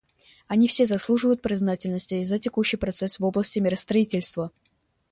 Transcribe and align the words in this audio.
Они 0.47 0.67
все 0.67 0.87
заслуживают 0.87 1.43
признательности 1.43 2.23
за 2.23 2.39
текущий 2.39 2.75
прогресс 2.75 3.19
в 3.19 3.23
области 3.23 3.59
миростроительства. 3.59 4.51